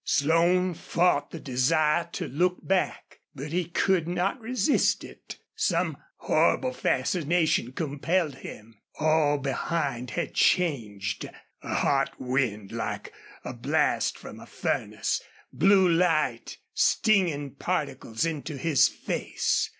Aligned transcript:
Slone 0.03 0.73
fought 0.73 1.29
the 1.29 1.39
desire 1.39 2.09
to 2.13 2.27
look 2.27 2.65
back. 2.65 3.19
But 3.35 3.51
he 3.51 3.65
could 3.65 4.07
not 4.07 4.41
resist 4.41 5.03
it. 5.03 5.37
Some 5.55 5.95
horrible 6.15 6.73
fascination 6.73 7.73
compelled 7.73 8.37
him. 8.37 8.79
All 8.99 9.37
behind 9.37 10.09
had 10.09 10.33
changed. 10.33 11.29
A 11.61 11.75
hot 11.75 12.19
wind, 12.19 12.71
like 12.71 13.13
a 13.45 13.53
blast 13.53 14.17
from 14.17 14.39
a 14.39 14.47
furnace, 14.47 15.21
blew 15.53 15.87
light, 15.87 16.57
stinging 16.73 17.51
particles 17.53 18.25
into 18.25 18.57
his 18.57 18.87
face. 18.87 19.69